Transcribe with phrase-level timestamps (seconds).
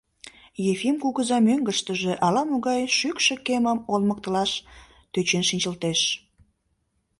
[0.71, 4.51] Ефим кугыза мӧҥгыштыжӧ ала-могай шӱкшӧ кемым олмыктылаш
[5.13, 5.99] тӧчен шинчылтеш.